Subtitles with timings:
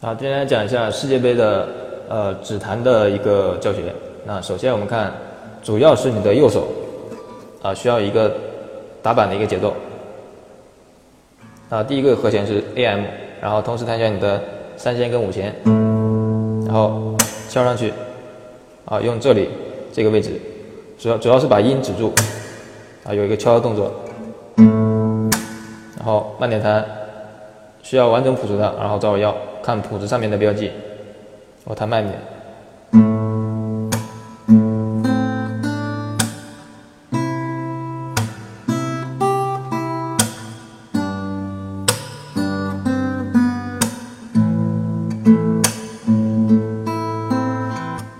[0.00, 1.68] 好，今天来讲一下世界杯的
[2.08, 3.92] 呃指弹的一个教学。
[4.24, 5.12] 那首先我们看，
[5.60, 6.68] 主要是你的右手
[7.60, 8.32] 啊需要一个
[9.02, 9.74] 打板的一个节奏。
[11.68, 13.00] 啊，第一个和弦是 A M，
[13.40, 14.40] 然后同时弹一下你的
[14.76, 17.16] 三弦跟五弦，然后
[17.48, 17.92] 敲上去，
[18.84, 19.50] 啊用这里
[19.92, 20.40] 这个位置，
[20.96, 22.12] 主要主要是把音止住，
[23.04, 23.92] 啊有一个敲的动作，
[25.96, 26.86] 然后慢点弹，
[27.82, 29.34] 需要完整谱子的，然后找我要。
[29.62, 30.70] 看谱子上面的标记，
[31.64, 32.18] 我弹慢点，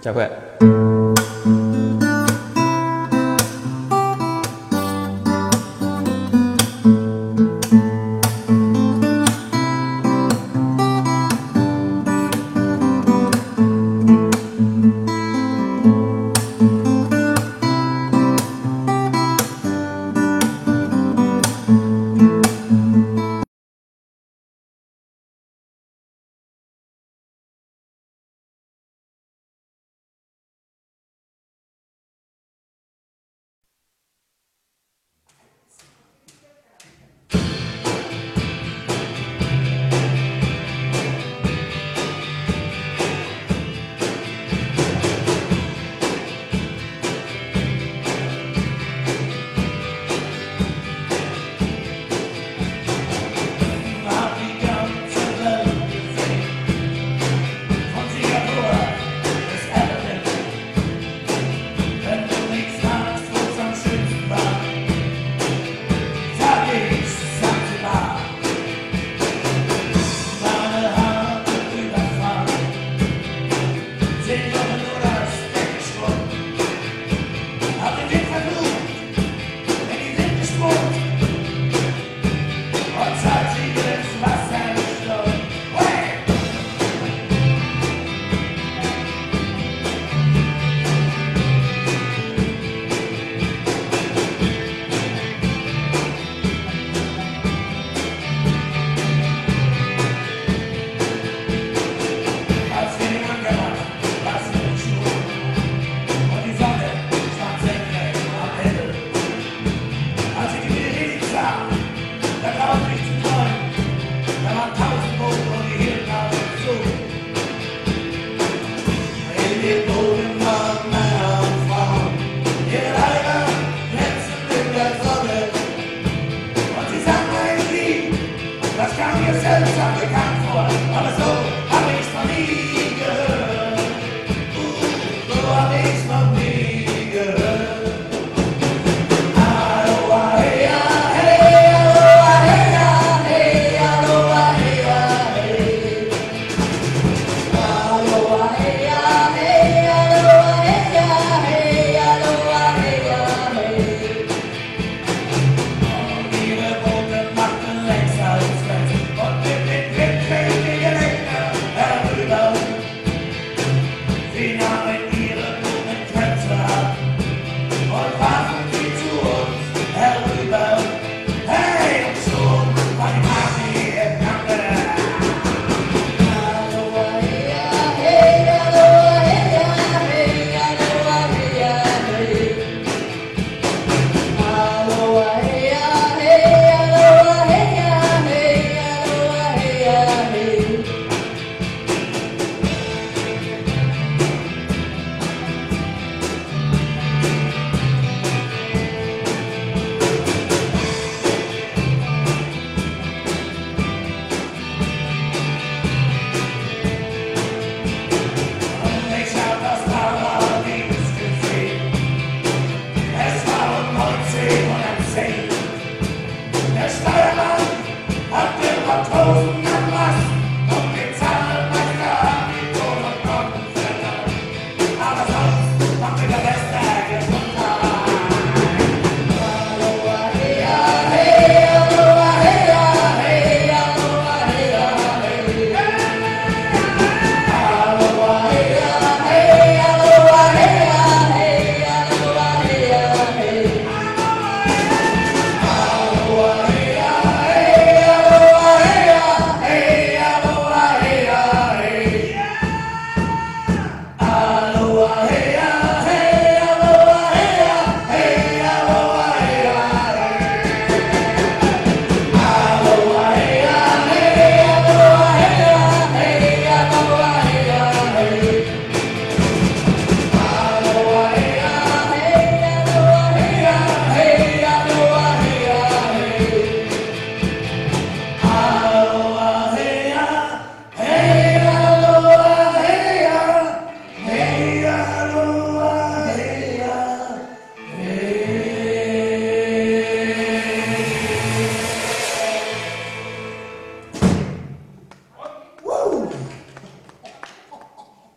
[0.00, 0.30] 加快。